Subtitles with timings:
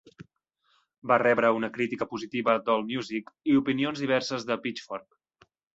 [1.11, 5.51] Va rebre una crítica positiva d'Allmusic i opinions diverses de Pitchfork.